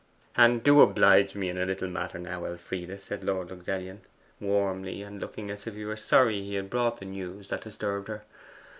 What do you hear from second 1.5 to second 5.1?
a little matter now, Elfride,' said Lord Luxellian warmly,